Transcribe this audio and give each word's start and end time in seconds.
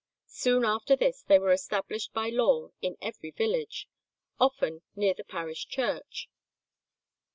Soon 0.25 0.65
after 0.65 0.95
this 0.95 1.21
they 1.21 1.37
were 1.37 1.51
established 1.51 2.11
by 2.11 2.29
law 2.29 2.71
in 2.81 2.97
every 3.03 3.29
village, 3.29 3.87
often 4.39 4.81
near 4.95 5.13
the 5.13 5.23
parish 5.23 5.67
church. 5.67 6.27